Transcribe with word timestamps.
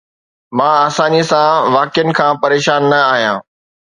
مان 0.57 0.73
آساني 0.87 1.21
سان 1.29 1.49
واقعن 1.75 2.09
کان 2.17 2.33
پريشان 2.41 2.81
نه 2.91 2.99
آهيان 3.13 3.39